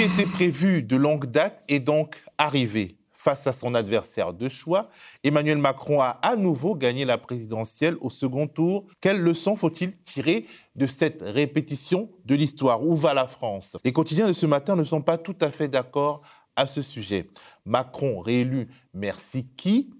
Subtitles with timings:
[0.00, 2.96] qui était prévu de longue date est donc arrivé.
[3.12, 4.88] Face à son adversaire de choix,
[5.22, 8.86] Emmanuel Macron a à nouveau gagné la présidentielle au second tour.
[9.02, 12.82] Quelle leçon faut-il tirer de cette répétition de l'histoire?
[12.82, 13.76] Où va la France?
[13.84, 16.22] Les quotidiens de ce matin ne sont pas tout à fait d'accord
[16.56, 17.28] à ce sujet.
[17.66, 19.90] Macron réélu, merci qui?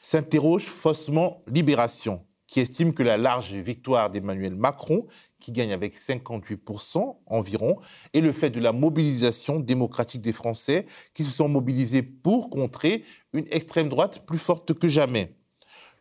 [0.00, 5.06] S'interroge faussement Libération qui estime que la large victoire d'Emmanuel Macron,
[5.38, 7.78] qui gagne avec 58% environ,
[8.14, 13.04] est le fait de la mobilisation démocratique des Français qui se sont mobilisés pour contrer
[13.32, 15.36] une extrême droite plus forte que jamais.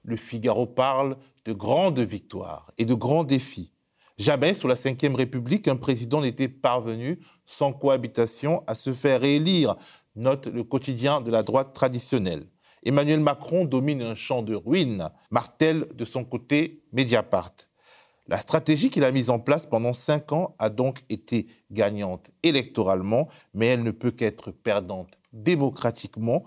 [0.03, 3.73] Le Figaro parle de grandes victoires et de grands défis.
[4.17, 9.75] Jamais sous la Ve République, un président n'était parvenu sans cohabitation à se faire réélire,
[10.15, 12.47] note le quotidien de la droite traditionnelle.
[12.83, 17.53] Emmanuel Macron domine un champ de ruines, martèle de son côté Mediapart.
[18.27, 23.29] La stratégie qu'il a mise en place pendant cinq ans a donc été gagnante électoralement,
[23.53, 26.43] mais elle ne peut qu'être perdante démocratiquement,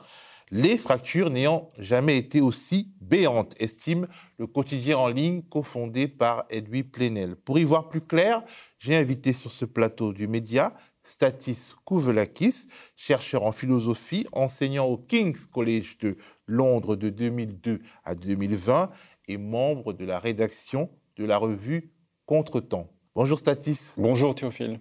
[0.50, 6.82] les fractures n'ayant jamais été aussi béantes, estime le quotidien en ligne cofondé par Edoui
[6.82, 7.36] Plenel.
[7.36, 8.42] Pour y voir plus clair,
[8.78, 10.74] j'ai invité sur ce plateau du média
[11.10, 16.16] Statis Kouvelakis, chercheur en philosophie, enseignant au King's College de
[16.46, 18.90] Londres de 2002 à 2020
[19.26, 21.90] et membre de la rédaction de la revue
[22.26, 22.86] Contretemps.
[23.16, 23.92] Bonjour Statis.
[23.96, 24.80] Bonjour Théophile.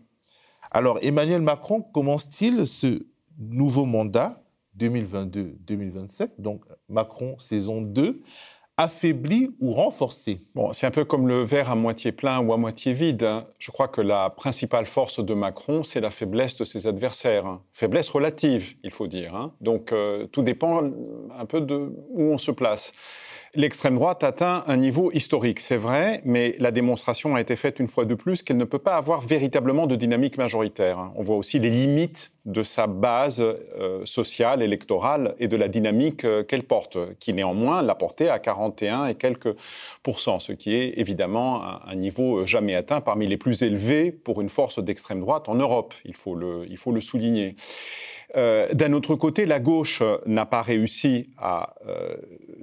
[0.70, 3.08] Alors Emmanuel Macron commence-t-il ce
[3.40, 4.44] nouveau mandat
[4.78, 8.22] 2022-2027, donc Macron saison 2,
[8.80, 12.58] affaibli ou renforcé Bon, c'est un peu comme le verre à moitié plein ou à
[12.58, 13.24] moitié vide.
[13.24, 13.46] Hein.
[13.60, 17.46] Je crois que la principale force de Macron, c'est la faiblesse de ses adversaires.
[17.46, 17.62] Hein.
[17.74, 19.36] Faiblesse relative, il faut dire.
[19.36, 19.54] Hein.
[19.60, 22.94] Donc euh, tout dépend un peu de où on se place.
[23.56, 27.88] L'extrême droite atteint un niveau historique, c'est vrai, mais la démonstration a été faite une
[27.88, 31.12] fois de plus qu'elle ne peut pas avoir véritablement de dynamique majoritaire.
[31.16, 36.26] On voit aussi les limites de sa base euh, sociale, électorale et de la dynamique
[36.26, 39.56] euh, qu'elle porte, qui néanmoins l'a portée à 41 et quelques
[40.04, 44.50] pourcents, ce qui est évidemment un, niveau jamais atteint parmi les plus élevés pour une
[44.50, 47.56] force d'extrême droite en Europe, il faut le, il faut le souligner.
[48.36, 52.16] Euh, d'un autre côté, la gauche n'a pas réussi à euh,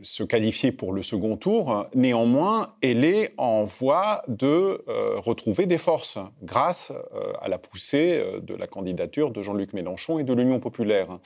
[0.02, 1.86] se qualifier pour le second tour.
[1.94, 6.92] Néanmoins, elle est en voie de euh, retrouver des forces grâce
[7.40, 11.18] à la poussée de la candidature de Jean-Luc Mélenchon et de l'Union populaire.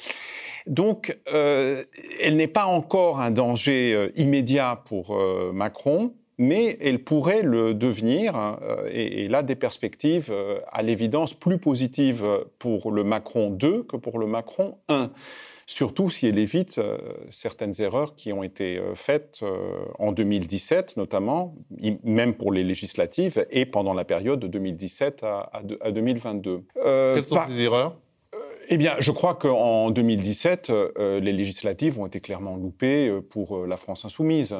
[0.66, 5.16] Donc, elle n'est pas encore un danger immédiat pour
[5.52, 11.58] Macron mais elle pourrait le devenir, euh, et, là des perspectives euh, à l'évidence plus
[11.58, 12.26] positives
[12.58, 15.10] pour le Macron 2 que pour le Macron 1
[15.66, 16.96] surtout si elle évite euh,
[17.30, 19.44] certaines erreurs qui ont été faites
[19.98, 21.54] en 2017 notamment,
[22.02, 26.62] même pour les législatives et pendant la période de 2017 à, 2022.
[26.74, 27.96] Quelles sont ces erreurs?
[28.72, 34.04] eh bien, je crois qu'en 2017, les législatives ont été clairement loupées pour la France
[34.04, 34.56] insoumise.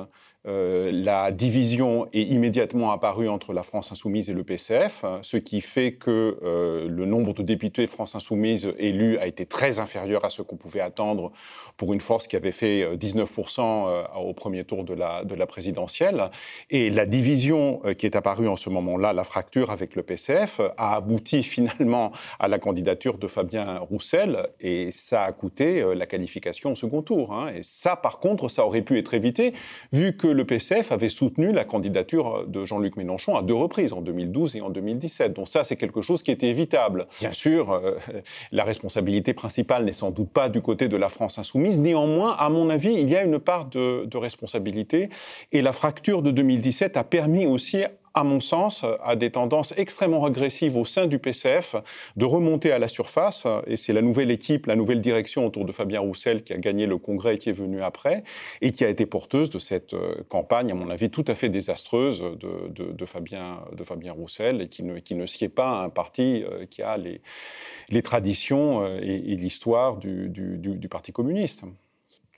[0.46, 5.36] Euh, la division est immédiatement apparue entre la France insoumise et le PCF, hein, ce
[5.36, 10.24] qui fait que euh, le nombre de députés France insoumise élus a été très inférieur
[10.24, 11.30] à ce qu'on pouvait attendre
[11.76, 15.46] pour une force qui avait fait 19% euh, au premier tour de la, de la
[15.46, 16.30] présidentielle.
[16.70, 20.96] Et la division qui est apparue en ce moment-là, la fracture avec le PCF, a
[20.96, 26.74] abouti finalement à la candidature de Fabien Roussel et ça a coûté la qualification au
[26.74, 27.34] second tour.
[27.34, 27.52] Hein.
[27.54, 29.52] Et ça, par contre, ça aurait pu être évité
[29.92, 34.00] vu que le PCF avait soutenu la candidature de Jean-Luc Mélenchon à deux reprises, en
[34.00, 35.32] 2012 et en 2017.
[35.32, 37.06] Donc ça, c'est quelque chose qui était évitable.
[37.20, 37.96] Bien sûr, euh,
[38.52, 41.78] la responsabilité principale n'est sans doute pas du côté de la France insoumise.
[41.80, 45.08] Néanmoins, à mon avis, il y a une part de, de responsabilité.
[45.52, 50.20] Et la fracture de 2017 a permis aussi à mon sens, à des tendances extrêmement
[50.20, 51.76] régressives au sein du PCF
[52.16, 53.46] de remonter à la surface.
[53.66, 56.86] Et c'est la nouvelle équipe, la nouvelle direction autour de Fabien Roussel qui a gagné
[56.86, 58.24] le congrès et qui est venu après
[58.60, 61.48] et qui a été porteuse de cette euh, campagne, à mon avis, tout à fait
[61.48, 66.96] désastreuse de, Fabien, Roussel et qui ne, sied pas à un parti euh, qui a
[66.96, 71.62] les, traditions euh, et, l'histoire du, du, Parti communiste.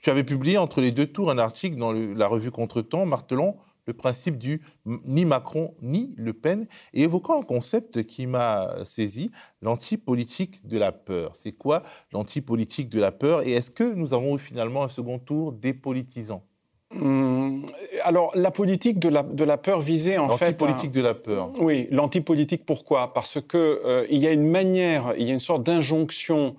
[0.01, 3.93] Tu avais publié entre les deux tours un article dans la revue Contretemps martelant le
[3.93, 9.31] principe du ni Macron ni Le Pen, et évoquant un concept qui m'a saisi,
[9.61, 11.35] l'antipolitique de la peur.
[11.35, 15.19] C'est quoi l'antipolitique de la peur Et est-ce que nous avons eu finalement un second
[15.19, 16.43] tour dépolitisant
[16.91, 17.65] hum,
[18.03, 20.45] alors, la politique de la, de la peur visée, en fait...
[20.45, 21.51] L'antipolitique de la peur.
[21.59, 23.13] Oui, l'antipolitique, pourquoi?
[23.13, 26.55] Parce qu'il euh, il y a une manière, il y a une sorte d'injonction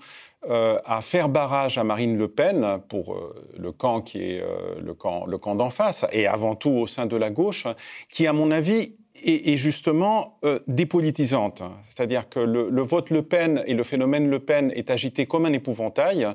[0.51, 4.75] euh, à faire barrage à Marine Le Pen pour euh, le camp qui est euh,
[4.83, 7.67] le camp, le camp d'en face, et avant tout au sein de la gauche,
[8.11, 8.95] qui, à mon avis,
[9.25, 11.63] est, justement dépolitisante.
[11.89, 15.53] C'est-à-dire que le, vote Le Pen et le phénomène Le Pen est agité comme un
[15.53, 16.27] épouvantail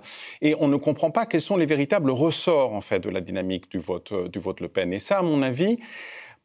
[0.42, 3.70] et on ne comprend pas quels sont les véritables ressorts en fait de la dynamique
[3.70, 4.94] du vote, du vote Le Pen.
[4.94, 5.78] Et ça, à mon avis,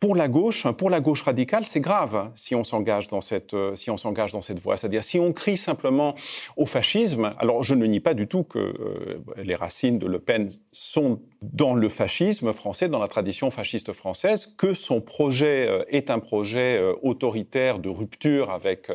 [0.05, 3.75] pour la gauche, pour la gauche radicale, c'est grave si on s'engage dans cette, euh,
[3.75, 4.77] si on s'engage dans cette voie.
[4.77, 6.15] C'est-à-dire si on crie simplement
[6.59, 7.35] au fascisme.
[7.39, 11.23] Alors je ne nie pas du tout que euh, les racines de Le Pen sont
[11.41, 16.19] dans le fascisme français, dans la tradition fasciste française, que son projet euh, est un
[16.19, 18.91] projet autoritaire de rupture avec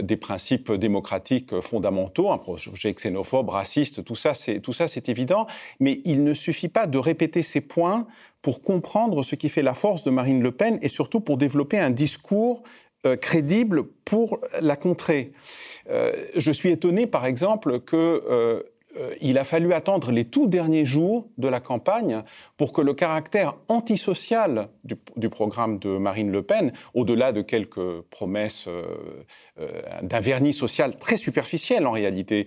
[0.00, 5.48] des principes démocratiques fondamentaux, un projet xénophobe, raciste, tout ça, c'est tout ça, c'est évident.
[5.80, 8.06] Mais il ne suffit pas de répéter ces points
[8.44, 11.78] pour comprendre ce qui fait la force de Marine Le Pen et surtout pour développer
[11.78, 12.62] un discours
[13.06, 15.32] euh, crédible pour la contrer.
[15.88, 18.62] Euh, je suis étonné, par exemple, que euh,
[19.34, 22.22] a fallu attendre les tout derniers jours de la campagne
[22.58, 28.68] pour que le caractère antisocial du, programme de Marine Le Pen, au-delà de quelques promesses
[30.02, 32.46] d'un vernis social très superficiel en réalité,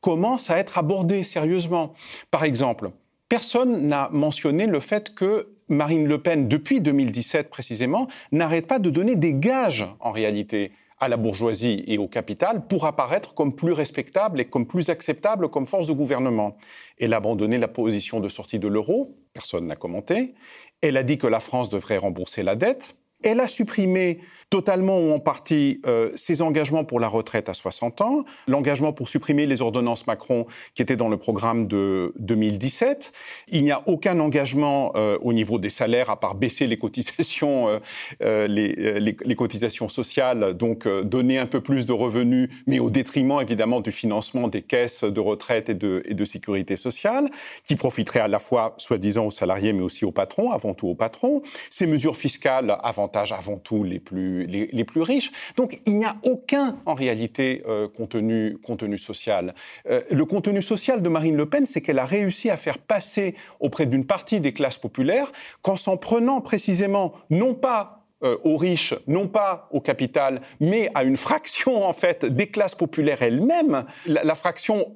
[0.00, 1.94] commence à être abordé sérieusement.
[2.32, 2.90] Par exemple,
[3.30, 8.90] personne n'a mentionné le fait que Marine Le Pen, depuis 2017 précisément, n'arrête pas de
[8.90, 13.72] donner des gages en réalité à la bourgeoisie et au capital pour apparaître comme plus
[13.72, 16.58] respectable et comme plus acceptable comme force de gouvernement.
[16.98, 20.34] Elle a abandonné la position de sortie de l'euro, personne n'a commenté.
[20.82, 22.96] Elle a dit que la France devrait rembourser la dette.
[23.22, 28.00] Elle a supprimé totalement ou en partie euh, ses engagements pour la retraite à 60
[28.00, 33.12] ans, l'engagement pour supprimer les ordonnances Macron qui étaient dans le programme de 2017.
[33.52, 37.68] Il n'y a aucun engagement euh, au niveau des salaires à part baisser les cotisations,
[37.68, 37.78] euh,
[38.22, 42.80] euh les, euh, les, les, cotisations sociales, donc donner un peu plus de revenus, mais
[42.80, 47.28] au détriment évidemment du financement des caisses de retraite et de, et de sécurité sociale,
[47.64, 50.96] qui profiterait à la fois soi-disant aux salariés, mais aussi aux patrons, avant tout aux
[50.96, 51.42] patrons.
[51.70, 55.30] Ces mesures fiscales avantagent avant tout les plus les, plus riches.
[55.56, 58.58] Donc il n'y a aucun, en réalité, euh, contenu,
[58.98, 59.54] social.
[59.88, 63.34] Euh, le contenu social de Marine Le Pen, c'est qu'elle a réussi à faire passer
[63.60, 65.30] auprès d'une partie des classes populaires
[65.62, 71.04] qu'en s'en prenant précisément, non pas euh, aux riches, non pas au capital, mais à
[71.04, 74.94] une fraction en fait des classes populaires elles-mêmes, la, fraction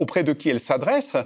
[0.00, 1.16] auprès de qui elle s'adresse,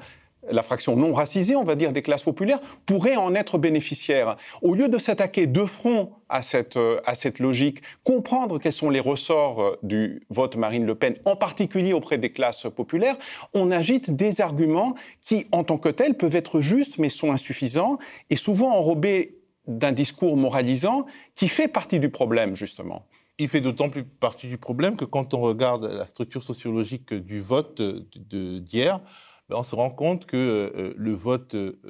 [0.50, 4.36] la fraction non racisée, on va dire, des classes populaires, pourrait en être bénéficiaire.
[4.62, 8.90] Au lieu de s'attaquer de front à cette, euh, à cette logique, comprendre quels sont
[8.90, 13.16] les ressorts euh, du vote Marine Le Pen, en particulier auprès des classes populaires,
[13.54, 17.98] on agite des arguments qui, en tant que tels, peuvent être justes, mais sont insuffisants,
[18.30, 23.06] et souvent enrobés d'un discours moralisant qui fait partie du problème, justement.
[23.38, 27.40] Il fait d'autant plus partie du problème que quand on regarde la structure sociologique du
[27.40, 29.04] vote d'hier, ben,
[29.50, 31.80] on se rend compte que euh, le vote euh,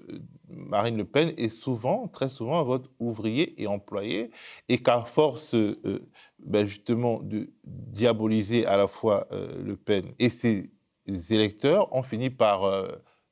[0.49, 4.31] Marine Le Pen est souvent, très souvent, un vote ouvrier et employé,
[4.69, 6.09] et qu'à force euh,
[6.39, 10.71] ben, justement de diaboliser à la fois Le Pen et ses
[11.31, 12.89] électeurs, on finit par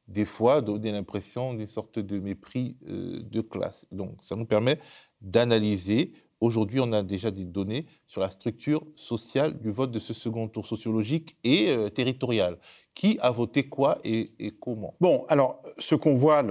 [0.09, 3.87] des fois donner l'impression d'une sorte de mépris de classe.
[3.93, 4.79] Donc ça nous permet
[5.21, 10.13] d'analyser Aujourd'hui, on a déjà des données sur la structure sociale du vote de ce
[10.13, 12.59] second tour sociologique et territorial,
[12.97, 14.95] qui a voté quoi et, comment?
[15.01, 16.43] Bon, alors ce qu'on voit,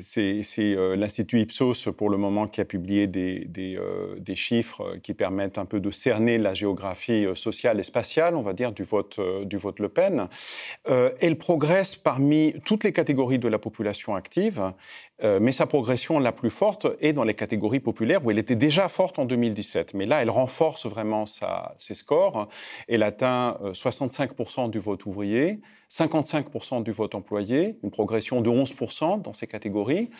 [0.00, 5.12] c'est euh, l'Institut Ipsos pour le moment qui a publié des, des, euh, chiffres qui
[5.12, 8.82] permettent un peu de cerner la géographie euh, sociale et spatiale, on va dire, du
[8.82, 10.28] vote, du vote Le Pen.
[10.86, 14.72] elle progresse parmi toutes les catégories de la population active,
[15.22, 18.88] mais sa progression la plus forte est dans les catégories populaires où elle était déjà
[18.88, 19.94] forte en 2017.
[19.94, 22.48] Mais là, elle renforce vraiment ses scores.
[22.88, 25.60] Elle atteint 65% du vote ouvrier.
[25.90, 30.10] 55% du vote employé, une progression de 11% dans ces catégories.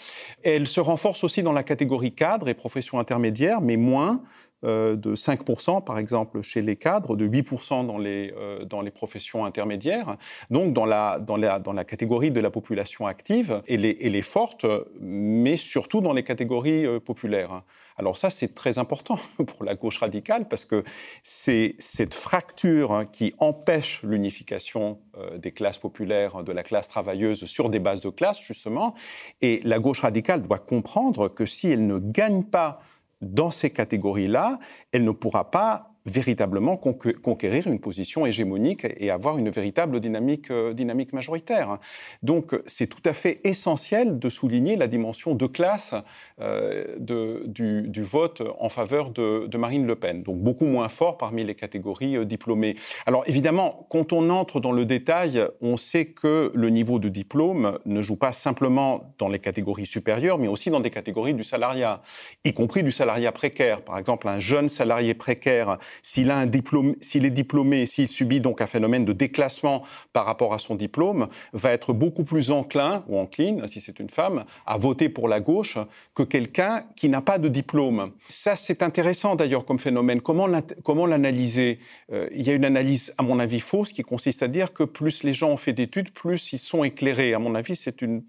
[0.42, 5.14] Elle se renforce aussi dans la catégorie cadre et profession intermédiaire, mais moins euh, de
[5.14, 10.16] 5% par exemple chez les cadres, de 8% dans les, euh, dans les professions intermédiaires.
[10.50, 14.16] Donc dans la, dans, la, dans la catégorie de la population active, elle est, elle
[14.16, 14.66] est forte,
[15.00, 17.62] mais surtout dans les catégories euh, populaires.
[17.96, 20.84] Alors ça, c'est très important pour la gauche radicale parce que
[21.22, 27.44] c'est cette fracture hein, qui empêche l'unification euh, des classes populaires, de la classe travailleuse
[27.44, 28.94] sur des bases de classe, justement.
[29.42, 32.80] Et la gauche radicale doit comprendre que si elle ne gagne pas
[33.20, 34.58] dans ces catégories-là,
[34.92, 40.72] elle ne pourra pas véritablement conquérir une position hégémonique et avoir une véritable dynamique, euh,
[40.72, 41.78] dynamique majoritaire.
[42.22, 45.94] Donc c'est tout à fait essentiel de souligner la dimension de classe
[46.40, 51.44] euh, de, du, vote en faveur de, Marine Le Pen, donc beaucoup moins fort parmi
[51.44, 52.76] les catégories euh, diplômées.
[53.04, 57.78] Alors évidemment, quand on entre dans le détail, on sait que le niveau de diplôme
[57.84, 62.00] ne joue pas simplement dans les catégories supérieures, mais aussi dans des catégories du salariat,
[62.44, 63.82] y compris du salariat précaire.
[63.82, 69.12] Par exemple, un jeune salarié précaire s'il est diplômé, s'il subit donc un phénomène de
[69.12, 73.98] déclassement par rapport à son diplôme, va être beaucoup plus enclin ou encline, si c'est
[74.00, 75.78] une femme, à voter pour la gauche
[76.14, 78.12] que quelqu'un qui n'a pas de diplôme.
[78.28, 80.20] Ça, c'est intéressant d'ailleurs comme phénomène.
[80.20, 80.48] Comment,
[80.84, 81.78] comment l'analyser?
[82.12, 84.84] Euh, Il y a une analyse, à mon avis, fausse qui consiste à dire que
[84.84, 87.34] plus les gens ont fait d'études, plus ils sont éclairés.
[87.34, 88.22] À mon avis, c'est une,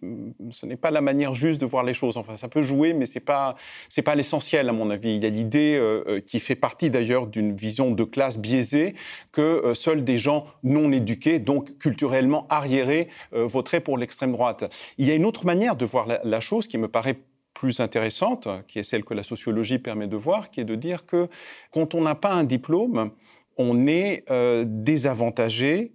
[0.52, 2.18] ce n'est pas la manière juste de voir les choses.
[2.18, 3.56] Enfin, ça peut jouer, mais c'est pas,
[4.06, 5.16] pas l'essentiel, à mon avis.
[5.16, 8.96] Il y a l'idée euh, euh, qui fait partie d'ailleurs d'une vision de classe biaisée
[9.32, 14.72] que euh, seuls des gens non éduqués, donc culturellement arriérés, euh, voteraient pour l'extrême droite.
[14.98, 17.20] Il y a une autre manière de voir la, chose qui me paraît
[17.54, 21.06] plus intéressante, qui est celle que la sociologie permet de voir, qui est de dire
[21.06, 21.28] que
[21.72, 23.12] quand on n'a pas un diplôme,
[23.58, 25.94] on est euh, désavantagé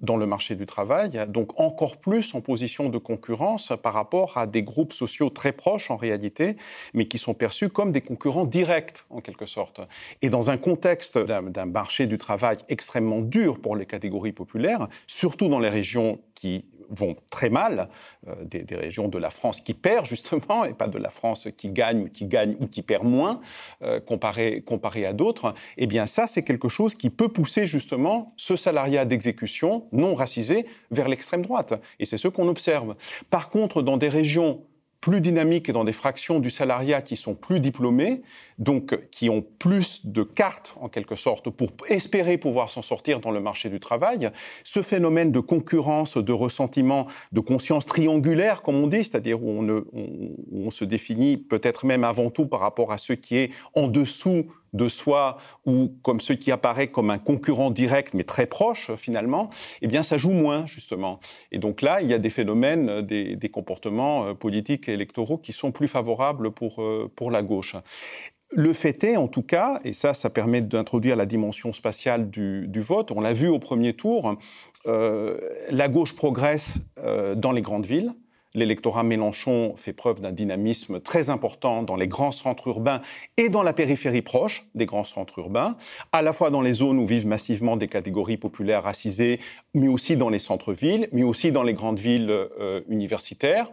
[0.00, 4.46] dans le marché du travail, donc encore plus en position de concurrence par rapport à
[4.46, 6.56] des groupes sociaux très proches en réalité,
[6.94, 9.80] mais qui sont perçus comme des concurrents directs en quelque sorte.
[10.22, 15.48] Et dans un contexte d'un marché du travail extrêmement dur pour les catégories populaires, surtout
[15.48, 17.88] dans les régions qui vont très mal,
[18.28, 21.68] euh, des, régions de la France qui perdent justement, et pas de la France qui
[21.70, 23.40] gagne ou qui gagne ou qui perd moins,
[23.82, 28.32] euh, comparé, comparé à d'autres, eh bien ça, c'est quelque chose qui peut pousser justement
[28.36, 31.74] ce salariat d'exécution non racisé vers l'extrême droite.
[31.98, 32.96] Et c'est ce qu'on observe.
[33.30, 34.62] Par contre, dans des régions
[35.04, 38.22] plus dynamiques et dans des fractions du salariat qui sont plus diplômées,
[38.58, 43.30] donc qui ont plus de cartes en quelque sorte pour espérer pouvoir s'en sortir dans
[43.30, 44.30] le marché du travail.
[44.62, 49.84] Ce phénomène de concurrence, de ressentiment, de conscience triangulaire, comme on dit, c'est-à-dire où on,
[50.54, 54.46] on se définit peut-être même avant tout par rapport à ce qui est en dessous
[54.74, 59.48] de soi ou comme ce qui apparaît comme un concurrent direct mais très proche finalement,
[59.80, 61.20] eh bien ça joue moins justement.
[61.52, 65.52] Et donc là, il y a des phénomènes, des, comportements euh, politiques et électoraux qui
[65.52, 67.76] sont plus favorables pour, euh, pour la gauche.
[68.50, 72.80] Le fait est, en tout cas, et ça, ça permet d'introduire la dimension spatiale du,
[72.80, 74.36] vote, on l'a vu au premier tour,
[74.86, 75.38] euh,
[75.70, 76.78] la gauche progresse
[77.36, 78.14] dans les grandes villes,
[78.54, 83.00] L'électorat Mélenchon fait preuve d'un dynamisme très important dans les grands centres urbains
[83.36, 85.76] et dans la périphérie proche des grands centres urbains,
[86.12, 89.40] à la fois dans les zones où vivent massivement des catégories populaires racisées,
[89.74, 93.70] mais aussi dans les centres-villes, mais aussi dans les grandes villes euh, universitaires.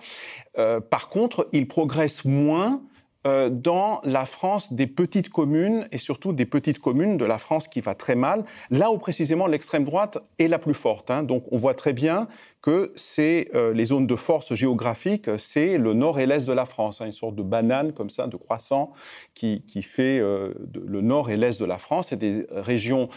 [0.57, 2.81] Euh, par contre, il progresse moins
[3.27, 7.67] euh, dans la France des petites communes et surtout des petites communes de la France
[7.67, 11.11] qui va très mal, là où précisément l'extrême droite est la plus forte.
[11.11, 11.21] Hein.
[11.21, 12.27] Donc on voit très bien
[12.63, 16.65] que c'est euh, les zones de force géographique, c'est le nord et l'est de la
[16.65, 18.91] France, hein, une sorte de banane comme ça, de croissant
[19.35, 23.09] qui, fait euh, le nord et l'est de la France et des régions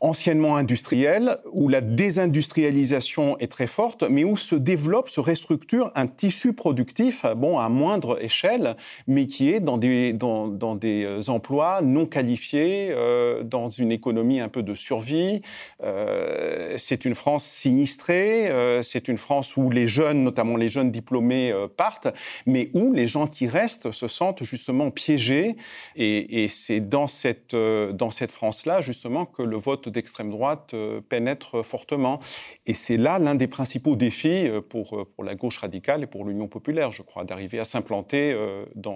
[0.00, 6.06] anciennement industrielle, où la désindustrialisation est très forte, mais où se développe, se restructure un
[6.06, 8.76] tissu productif, bon, à moindre échelle,
[9.06, 13.92] mais qui est dans des, dans, dans des euh, emplois non qualifiés, euh, dans une
[13.92, 15.42] économie un peu de survie.
[15.82, 20.90] Euh, c'est une France sinistrée, euh, c'est une France où les jeunes, notamment les jeunes
[20.90, 22.08] diplômés, euh, partent,
[22.46, 25.56] mais où les gens qui restent se sentent justement piégés.
[25.96, 31.00] Et, et c'est dans cette, dans cette France-là, justement, que le vote d'extrême droite euh,
[31.00, 32.20] pénètre fortement.
[32.66, 36.06] Et c'est là l'un des principaux défis euh, pour, euh, pour la gauche radicale et
[36.06, 38.36] pour l'Union populaire, je crois, d'arriver à s'implanter,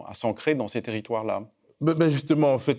[0.06, 1.42] à s'ancrer dans ces territoires-là.
[1.80, 2.78] Ben, ben justement, en fait,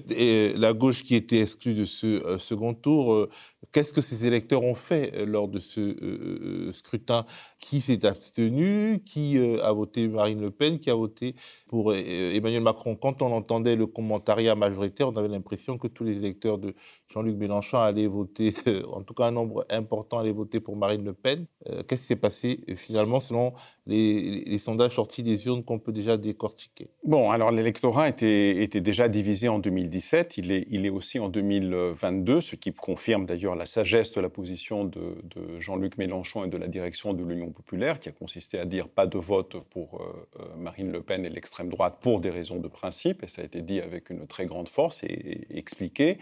[0.55, 3.27] la gauche qui était exclue de ce second tour,
[3.71, 7.25] qu'est-ce que ces électeurs ont fait lors de ce scrutin?
[7.59, 9.01] Qui s'est abstenu?
[9.05, 10.79] Qui a voté Marine Le Pen?
[10.79, 11.35] Qui a voté
[11.67, 12.95] pour Emmanuel Macron?
[12.95, 16.73] Quand on entendait le commentariat majoritaire, on avait l'impression que tous les électeurs de
[17.09, 18.53] Jean-Luc Mélenchon allait voter,
[18.91, 21.45] en tout cas un nombre important allait voter pour Marine Le Pen.
[21.69, 23.53] Euh, qu'est-ce qui s'est passé euh, finalement selon
[23.85, 26.89] les, sondages sortis des urnes qu'on peut déjà décortiquer?
[27.03, 31.29] Bon, alors l'électorat était, était, déjà divisé en 2017, il est, il est aussi en
[31.29, 34.99] 2022, ce qui confirme d'ailleurs la sagesse de la position de,
[35.59, 39.05] Jean-Luc Mélenchon et de la direction de l'Union populaire, qui a consisté à dire pas
[39.05, 40.01] de vote pour
[40.57, 43.61] Marine Le Pen et l'extrême droite pour des raisons de principe, et ça a été
[43.61, 46.17] dit avec une très grande force et, expliqué,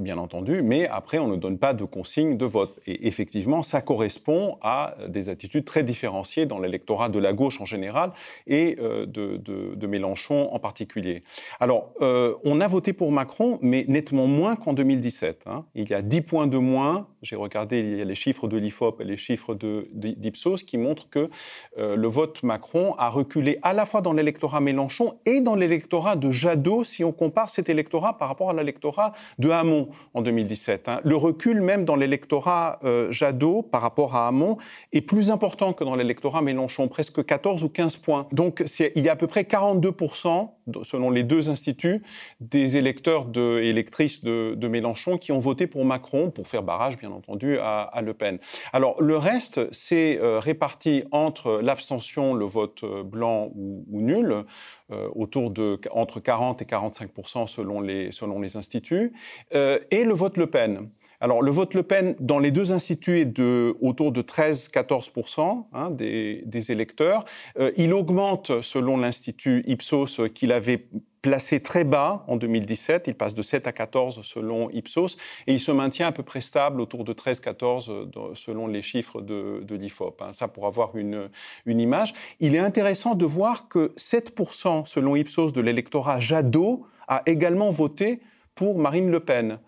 [0.00, 2.80] bien entendu, mais après, on ne donne pas de consigne de vote.
[2.86, 7.64] Et effectivement, ça correspond à des attitudes très différenciées dans l'électorat de la gauche en
[7.64, 8.12] général
[8.46, 11.22] et de, de, Mélenchon en particulier.
[11.60, 15.44] Alors, on a voté pour Macron, mais nettement moins qu'en 2017.
[15.46, 15.64] Hein.
[15.74, 17.06] Il y a 10 points de moins.
[17.22, 21.08] J'ai regardé il y a les chiffres de l'IFOP et les chiffres d'Ipsos qui montrent
[21.08, 21.30] que
[21.78, 26.16] euh, le vote Macron a reculé à la fois dans l'électorat Mélenchon et dans l'électorat
[26.16, 30.88] de Jadot, si on compare cet électorat par rapport à l'électorat de Hamon en 2017.
[30.88, 31.00] Hein.
[31.04, 34.45] Le recul même dans l'électorat euh, Jadot par rapport à Hamon
[34.92, 38.26] est plus important que dans l'électorat Mélenchon, presque 14 ou 15 points.
[38.32, 38.62] Donc
[38.94, 39.92] il y a à peu près 42
[40.82, 42.02] selon les deux instituts,
[42.40, 47.12] des électeurs de, électrices de, Mélenchon qui ont voté pour Macron, pour faire barrage, bien
[47.12, 48.38] entendu, à, Le Pen.
[48.72, 54.44] Alors, le reste, c'est euh, réparti entre l'abstention, le vote euh, blanc ou, nul,
[54.90, 57.10] euh, autour de entre 40 et 45
[57.46, 59.12] selon les, selon les instituts,
[59.52, 60.88] et le vote Le Pen.
[61.20, 63.40] Alors, le vote Le Pen, dans les deux instituts, est
[63.80, 67.24] autour de 13-14% hein, des, électeurs.
[67.58, 70.88] Euh, il augmente, selon l'Institut Ipsos, qu'il avait
[71.22, 73.08] placé très bas en 2017.
[73.08, 75.16] Il passe de 7 à 14 selon Ipsos.
[75.46, 79.20] Et il se maintient à peu près stable autour de 13-14 euh, selon les chiffres
[79.20, 80.22] de, l'IFOP.
[80.22, 80.32] Hein.
[80.32, 81.28] ça pour avoir une,
[81.64, 82.14] une image.
[82.38, 88.20] Il est intéressant de voir que 7% selon Ipsos de l'électorat Jadot a également voté
[88.54, 89.58] pour Marine Le Pen.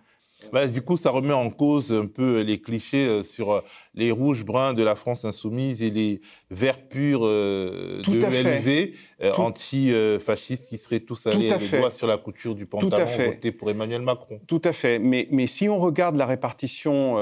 [0.53, 3.61] Bah, du coup, ça remet en cause un peu les clichés euh, sur euh,
[3.95, 10.69] les rouges bruns de la France insoumise et les verts purs euh, de LV anti-fascistes
[10.69, 14.41] qui seraient tous allés les doigts sur la couture du pantalon voter pour Emmanuel Macron.
[14.47, 14.99] Tout à fait.
[14.99, 17.17] Mais, mais si on regarde la répartition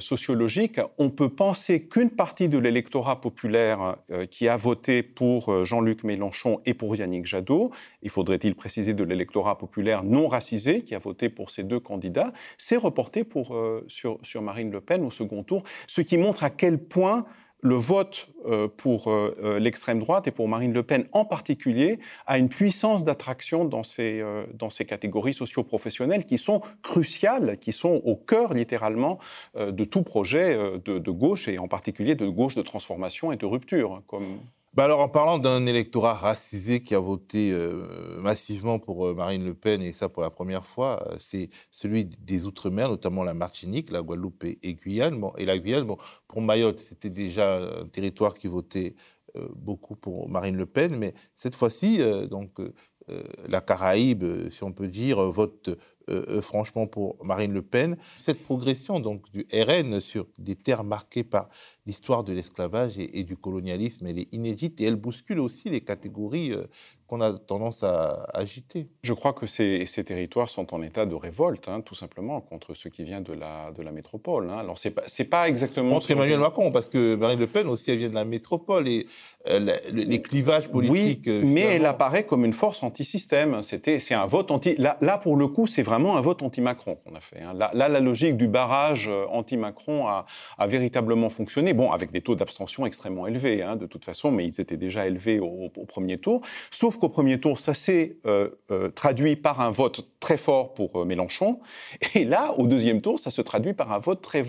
[0.00, 3.96] sociologique, on peut penser qu'une partie de l'électorat populaire
[4.30, 7.70] qui a voté pour Jean-Luc Mélenchon et pour Yannick Jadot,
[8.02, 12.32] il faudrait-il préciser de l'électorat populaire non racisé qui a voté pour ces deux candidats,
[12.56, 16.50] s'est reporté pour, euh, sur, Marine Le Pen au second tour, ce qui montre à
[16.50, 17.26] quel point
[17.60, 22.38] le vote euh, pour euh, l'extrême droite et pour Marine Le Pen en particulier a
[22.38, 24.22] une puissance d'attraction dans ces,
[24.54, 29.18] dans ces catégories socio-professionnelles qui sont cruciales, qui sont au cœur littéralement
[29.56, 33.46] de tout projet de, de, gauche et en particulier de gauche de transformation et de
[33.46, 34.38] rupture, comme,
[34.74, 39.44] bah alors, en parlant d'un électorat racisé qui a voté euh, massivement pour euh, Marine
[39.44, 43.34] Le Pen, et ça pour la première fois, euh, c'est celui des Outre-mer, notamment la
[43.34, 45.20] Martinique, la Guadeloupe et, Guyane.
[45.38, 45.86] Et la Guyane,
[46.26, 48.94] pour Mayotte, c'était déjà un territoire qui votait
[49.54, 52.58] beaucoup pour Marine Le Pen, mais cette fois-ci, donc,
[53.46, 55.70] la Caraïbe, si on peut dire, vote
[56.42, 57.96] franchement pour Marine Le Pen.
[58.18, 61.48] Cette progression donc du RN sur des terres marquées par
[61.88, 66.52] l'histoire de l'esclavage et, du colonialisme, elle est inédite et elle bouscule aussi les catégories
[66.52, 66.66] euh,
[67.06, 68.88] qu'on a tendance à agiter.
[69.02, 72.74] Je crois que ces, ces, territoires sont en état de révolte, hein, tout simplement, contre
[72.74, 74.50] ce qui vient de la, de la métropole.
[74.50, 74.58] Hein.
[74.58, 75.94] Alors, c'est pas, pas exactement...
[75.94, 79.06] Contre Emmanuel Macron, parce que Marine Le Pen aussi, elle vient de la métropole, et
[79.46, 81.24] euh, les clivages politiques...
[81.26, 83.62] Oui, euh, mais elle apparaît comme une force anti-système.
[83.62, 84.76] C'est un vote anti...
[84.76, 87.40] Là, là, pour le coup, c'est vraiment un vote anti-Macron qu'on a fait.
[87.40, 87.54] Hein.
[87.54, 90.26] Là, la logique du barrage anti-Macron a,
[90.66, 94.60] véritablement fonctionné bon, avec des taux d'abstention extrêmement élevés, hein, de toute façon, mais ils
[94.60, 96.42] étaient déjà élevés au, premier tour.
[96.70, 100.96] Sauf qu'au premier tour, ça s'est euh, euh, traduit par un vote très fort pour
[100.96, 101.60] euh, Mélenchon.
[102.14, 104.42] Et là, au deuxième tour, ça se traduit par un vote très,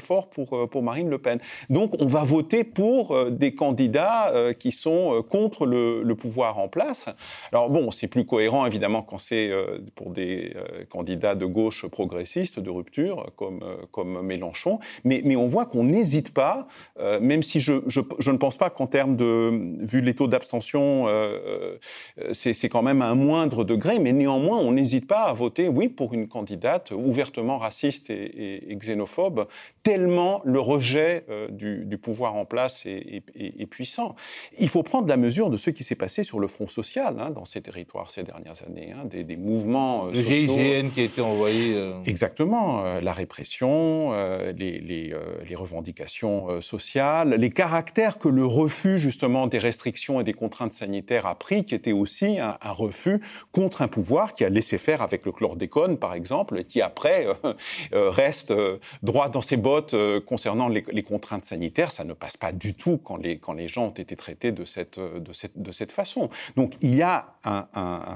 [0.00, 1.38] fort pour, Marine Le Pen.
[1.70, 7.06] Donc, on va voter pour des candidats qui sont contre le, pouvoir en place.
[7.52, 9.50] Alors, bon, c'est plus cohérent, évidemment, quand c'est
[9.94, 10.54] pour des
[10.96, 13.60] candidats de gauche progressistes, de rupture, comme,
[13.92, 14.78] comme Mélenchon.
[15.04, 18.86] Mais, mais on voit qu'on n'hésite pas euh, même si je, ne pense pas qu'en
[18.86, 21.78] termes de, vu les taux d'abstention, euh,
[22.18, 25.68] euh, c'est quand même à un moindre degré, mais néanmoins, on n'hésite pas à voter,
[25.68, 29.46] oui, pour une candidate ouvertement raciste et, xénophobe,
[29.82, 34.14] tellement le rejet du, pouvoir en place est, puissant.
[34.58, 37.30] Il faut prendre la mesure de ce qui s'est passé sur le front social hein,
[37.30, 41.76] dans ces territoires ces dernières années, hein, des, mouvements le GIGN qui a été envoyé.
[42.06, 44.12] Exactement, la répression,
[44.56, 50.72] les, les revendications sociales, les caractères que le refus justement des restrictions et des contraintes
[50.72, 53.20] sanitaires a pris, qui était aussi un, refus
[53.52, 57.26] contre un pouvoir qui a laissé faire avec le chlordécone, par exemple, et qui après
[57.26, 57.54] euh,
[57.92, 59.94] euh, reste euh, droit dans ses bottes
[60.26, 61.90] concernant les, contraintes sanitaires.
[61.90, 64.64] Ça ne passe pas du tout quand les, quand les gens ont été traités de
[64.64, 66.28] cette, de cette, de cette façon.
[66.56, 67.36] Donc il y a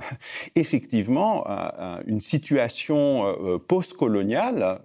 [0.56, 1.44] effectivement
[2.06, 4.80] une situation situation euh, post-coloniale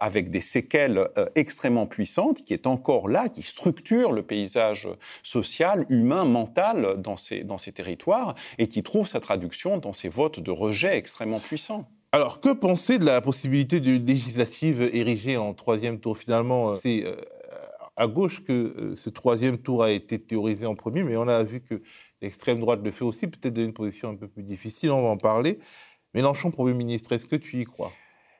[0.00, 4.88] avec des séquelles extrêmement puissantes qui est encore là, qui structure le paysage
[5.22, 10.08] social, humain, mental dans ces, dans ces territoires et qui trouve sa traduction dans ces
[10.08, 11.84] votes de rejet extrêmement puissants.
[12.12, 16.16] Alors, que penser de la possibilité de législative érigée en troisième tour?
[16.16, 17.04] Finalement, c'est
[17.98, 21.60] à gauche que ce troisième tour a été théorisé en premier, mais on a vu
[21.60, 21.82] que
[22.22, 25.08] l'extrême droite le fait aussi, peut-être dans une position un peu plus difficile, on va
[25.08, 25.58] en parler.
[26.14, 27.92] Mélenchon, Premier ministre, est-ce que tu y crois?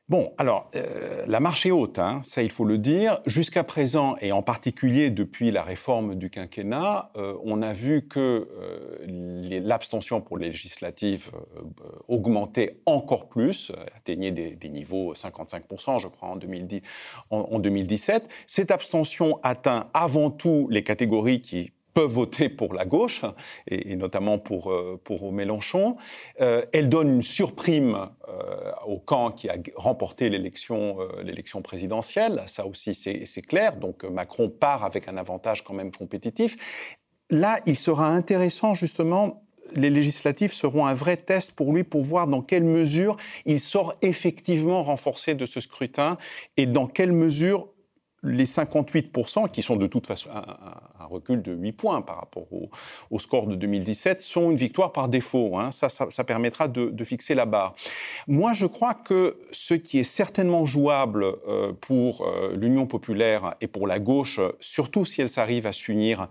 [0.08, 3.20] Bon, alors, euh, la marche est haute, hein, ça il faut le dire.
[3.26, 8.48] Jusqu'à présent, et en particulier depuis la réforme du quinquennat, euh, on a vu que
[8.50, 11.30] euh, l'abstention pour les législatives
[12.08, 16.80] augmentait encore plus, atteignait des, niveaux 55%, je crois, en, 2010,
[17.28, 18.30] en, en 2017.
[18.46, 23.22] Cette abstention atteint avant tout les catégories qui peuvent voter pour la gauche,
[23.66, 25.96] et, notamment pour, euh, pour Mélenchon.
[26.40, 32.44] Euh, elle donne une surprime euh, au camp qui a remporté l'élection présidentielle.
[32.46, 33.78] Ça aussi, c'est clair.
[33.78, 36.56] Donc Macron part avec un avantage quand même compétitif.
[37.30, 39.42] Là, il sera intéressant justement
[39.74, 43.96] les législatives seront un vrai test pour lui pour voir dans quelle mesure il sort
[44.02, 46.16] effectivement renforcé de ce scrutin
[46.56, 47.68] et dans quelle mesure
[48.22, 52.46] les 58%, qui sont de toute façon un, recul de 8 points par rapport
[53.10, 55.56] au, score de 2017, sont une victoire par défaut.
[55.58, 55.70] Hein.
[55.70, 57.74] Ça, ça, permettra de, fixer la barre.
[58.26, 63.66] Moi, je crois que ce qui est certainement jouable euh, pour euh, l'Union populaire et
[63.66, 66.28] pour la gauche, surtout si elle s'arrive à s'unir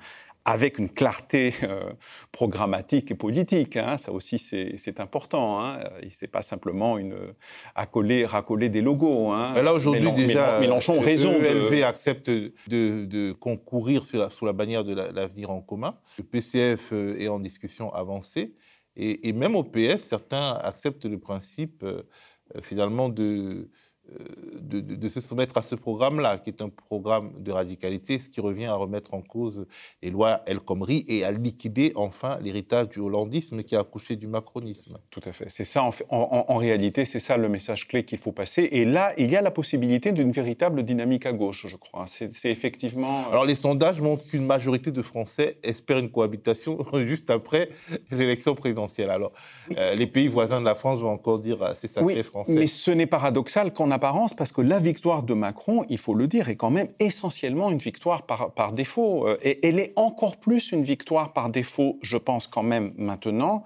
[0.47, 1.91] avec une clarté euh,
[2.31, 3.75] programmatique et politique.
[3.75, 3.97] Hein.
[3.97, 5.62] Ça aussi, c'est important.
[5.62, 5.79] Hein.
[6.10, 7.15] C'est pas simplement une
[7.75, 9.31] accoler, racoler des logos.
[9.31, 9.62] Hein.
[9.62, 11.33] Là, aujourd'hui, déjà, Mélenchon raison.
[11.33, 15.97] ELV accepte de, concourir sous la, bannière de l'avenir en commun.
[16.17, 18.55] Le PCF euh, est en discussion avancée.
[18.95, 22.03] Et, et, même au PS, certains acceptent le principe, euh,
[22.62, 23.69] finalement, de
[24.60, 28.65] de, se soumettre à ce programme-là, qui est un programme de radicalité, ce qui revient
[28.65, 29.65] à remettre en cause
[30.02, 34.28] les lois El Khomri et à liquider enfin l'héritage du hollandisme qui a accouché du
[34.28, 34.98] macronisme.
[35.10, 35.46] Tout à fait.
[35.50, 38.67] C'est ça, en, en, réalité, c'est ça le message clé qu'il faut passer.
[38.72, 42.06] Et là, il y a la possibilité d'une véritable dynamique à gauche, je crois.
[42.08, 43.26] C'est effectivement.
[43.28, 47.70] Euh, Alors, les sondages montrent qu'une majorité de Français espèrent une cohabitation juste après
[48.12, 49.10] l'élection présidentielle.
[49.10, 49.32] Alors,
[49.78, 52.56] euh, les pays voisins de la France vont encore dire euh, c'est sacré oui, français.
[52.56, 56.27] Mais ce n'est paradoxal qu'on a parce que la victoire de Macron, il faut le
[56.27, 59.27] dire, est quand même essentiellement une victoire par, par défaut.
[59.27, 63.65] Euh, et elle est encore plus une victoire par défaut, je pense quand même maintenant,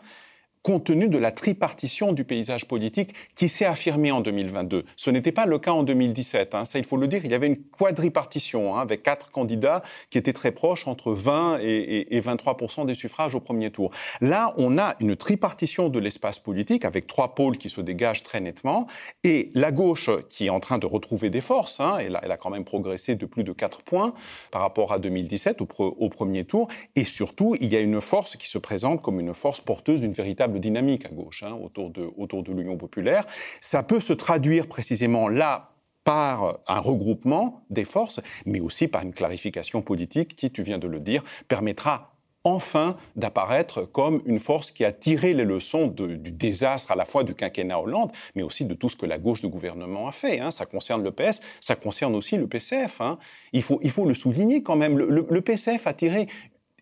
[0.63, 4.85] compte tenu de la tripartition du paysage politique qui s'est affirmée en 2022.
[4.95, 6.65] Ce n'était pas le cas en 2017, hein.
[6.65, 10.17] ça il faut le dire, il y avait une quadripartition hein, avec quatre candidats qui
[10.17, 13.91] étaient très proches, entre 20 et, 23% des suffrages au premier tour.
[14.21, 18.39] Là, on a une tripartition de l'espace politique avec trois pôles qui se dégagent très
[18.39, 18.85] nettement
[19.23, 22.51] et la gauche qui est en train de retrouver des forces, hein, elle, a, quand
[22.51, 24.13] même progressé de plus de 4 points
[24.51, 28.35] par rapport à 2017 au, au premier tour et surtout il y a une force
[28.35, 32.51] qui se présente comme une force porteuse d'une véritable dynamique à gauche hein, autour de,
[32.51, 33.25] l'Union populaire.
[33.59, 35.71] Ça peut se traduire précisément là
[36.03, 40.87] par un regroupement des forces, mais aussi par une clarification politique qui, tu viens de
[40.87, 42.11] le dire, permettra
[42.43, 47.23] enfin d'apparaître comme une force qui a tiré les leçons du désastre à la fois
[47.23, 50.39] du quinquennat Hollande, mais aussi de tout ce que la gauche de gouvernement a fait.
[50.39, 50.51] Hein.
[50.51, 52.99] Ça concerne le PS, ça concerne aussi le PCF.
[53.01, 53.19] Hein.
[53.53, 54.97] Il, faut, il faut le souligner quand même.
[54.97, 56.27] Le, le PCF a tiré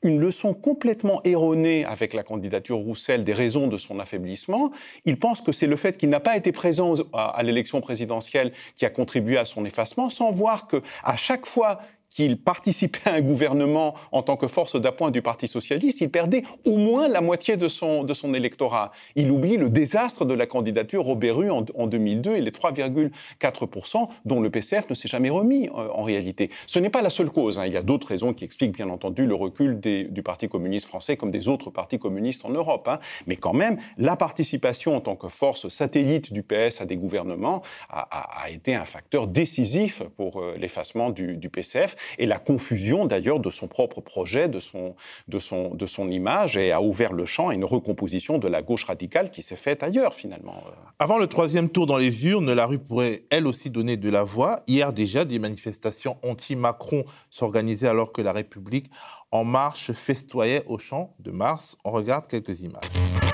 [0.04, 4.72] une leçon complètement erronée avec la candidature Roussel des raisons de son affaiblissement.
[5.06, 8.86] Il pense que c'est le fait qu'il n'a pas été présent à, l'élection présidentielle qui
[8.86, 11.80] a contribué à son effacement, sans voir que à chaque fois
[12.20, 16.44] qu'il participait à un gouvernement en tant que force d'appoint du Parti socialiste, il perdait
[16.66, 18.92] au moins la moitié de son, de son électorat.
[19.16, 24.42] Il oublie le désastre de la candidature Robert en, en 2002 et les 3,4% dont
[24.42, 26.50] le PCF ne s'est jamais remis euh, en réalité.
[26.68, 27.58] Ce n'est pas la seule cause.
[27.58, 27.68] Hein.
[27.68, 31.16] Il y a d'autres raisons qui expliquent bien entendu le recul du Parti communiste français
[31.16, 32.90] comme des autres partis communistes en Europe.
[32.90, 33.00] Hein.
[33.28, 37.62] Mais quand même, la participation en tant que force satellite du PS à des gouvernements
[37.90, 38.02] a,
[38.44, 43.40] a, été un facteur décisif pour euh, l'effacement du, du PCF et la confusion d'ailleurs
[43.40, 44.96] de son propre projet, de son,
[45.28, 48.62] de, son, de son image, et a ouvert le champ à une recomposition de la
[48.62, 50.64] gauche radicale qui s'est faite ailleurs finalement.
[50.98, 54.24] Avant le troisième tour dans les urnes, la rue pourrait elle aussi donner de la
[54.24, 54.62] voix.
[54.68, 58.90] Hier déjà, des manifestations anti-Macron s'organisaient alors que la République
[59.32, 61.78] en marche festoyait au champ de Mars.
[61.84, 63.29] On regarde quelques images.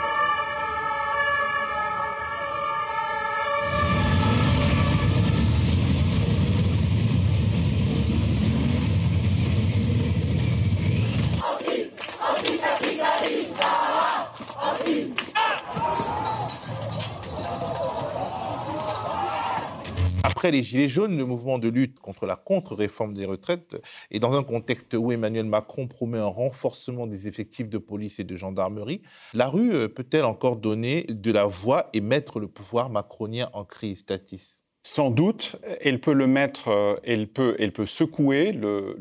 [20.45, 23.81] Après les Gilets jaunes, le mouvement de lutte contre la contre-réforme des retraites
[24.11, 28.25] est dans un contexte où Emmanuel Macron promet un renforcement des effectifs de police et
[28.25, 29.01] de gendarmerie.
[29.33, 33.65] La rue euh, peut-elle encore donner de la voix et mettre le pouvoir macronien en
[33.65, 38.95] crise, Statis sans doute, elle peut le mettre, euh, elle peut, elle peut secouer le,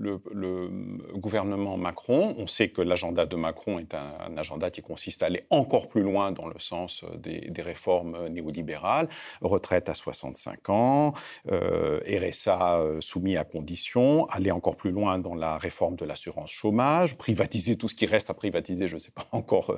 [1.15, 2.35] gouvernement Macron.
[2.39, 6.03] On sait que l'agenda de Macron est un, agenda qui consiste à aller encore plus
[6.03, 9.11] loin dans le sens des, réformes néolibérales,
[9.43, 11.13] retraite à 65 ans,
[11.53, 16.51] euh, RSA euh, soumis à conditions, aller encore plus loin dans la réforme de l'assurance
[16.51, 19.75] chômage, privatiser tout ce qui reste à privatiser, je ne sais pas encore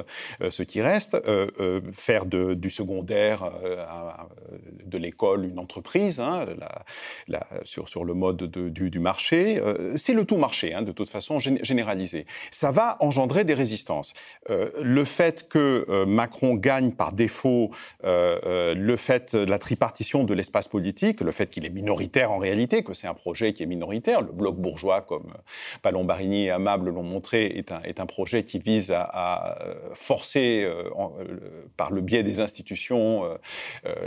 [0.49, 1.16] ce qui reste,
[1.92, 3.51] faire du secondaire,
[4.85, 6.47] de l'école une entreprise Hein,
[7.65, 9.59] sur, le mode du, marché.
[9.59, 12.27] Euh, c'est le tout marché, hein, de toute façon, généralisé.
[12.51, 14.15] Ça va engendrer des résistances.
[14.51, 17.71] Euh, le fait que euh, Macron gagne par défaut,
[18.05, 22.95] le fait, la tripartition de l'espace politique, le fait qu'il est minoritaire en réalité, que
[22.95, 25.33] c'est un projet qui est minoritaire, le bloc bourgeois, comme
[25.83, 29.59] Palombarini et Amable l'ont montré, est un, projet qui vise à,
[29.95, 30.69] forcer,
[31.77, 33.25] par le biais des institutions,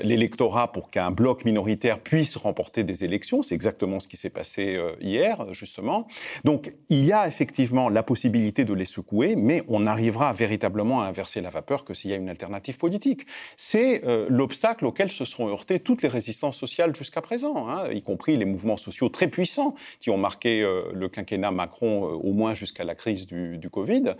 [0.04, 3.42] l'électorat pour qu'un bloc minoritaire puisse remporter des élections.
[3.42, 6.08] C'est exactement ce qui s'est passé euh, hier, justement.
[6.44, 11.06] Donc, il y a effectivement la possibilité de les secouer, mais on arrivera véritablement à
[11.06, 13.26] inverser la vapeur que s'il y a une alternative politique.
[13.58, 18.02] C'est euh, l'obstacle auquel se sont heurtées toutes les résistances sociales jusqu'à présent, hein, y
[18.02, 22.54] compris les mouvements sociaux très puissants qui ont marqué euh, le quinquennat Macron au moins
[22.54, 24.16] jusqu'à la crise du, Covid.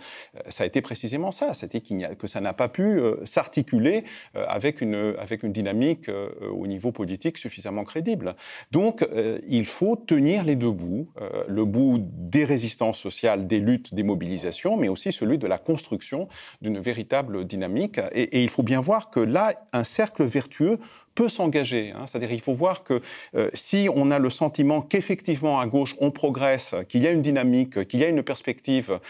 [0.48, 5.42] ça a été précisément ça, c'était que ça n'a pas pu s'articuler avec, une, avec
[5.42, 8.36] une dynamique au niveau politique suffisamment crédible.
[8.70, 13.58] Donc, euh, il faut tenir les deux bouts, euh, le bout des résistances sociales, des
[13.58, 16.28] luttes, des mobilisations, mais aussi celui de la construction
[16.62, 17.98] d'une véritable dynamique.
[18.12, 20.78] Et, il faut bien voir que là, un cercle vertueux
[21.16, 21.90] peut s'engager.
[21.90, 22.04] Hein.
[22.06, 23.02] C'est-à-dire il faut voir que
[23.34, 27.20] euh, si on a le sentiment qu'effectivement à gauche on progresse, qu'il y a une
[27.20, 29.00] dynamique, qu'il y a une perspective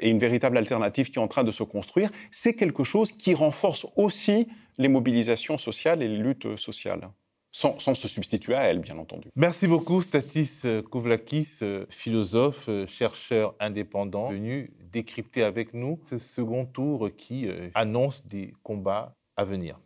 [0.00, 3.32] et une véritable alternative qui est en train de se construire, c'est quelque chose qui
[3.32, 4.46] renforce aussi
[4.78, 7.08] les mobilisations sociales et les luttes sociales
[7.52, 9.28] sans, se substituer à elle, bien entendu.
[9.36, 11.60] Merci beaucoup, Statis Kouvlakis,
[11.90, 19.16] philosophe, chercheur indépendant, venu décrypter avec nous ce second tour qui euh, annonce des combats
[19.36, 19.80] à venir.